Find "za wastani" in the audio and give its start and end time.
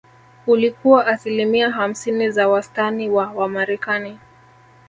2.31-3.09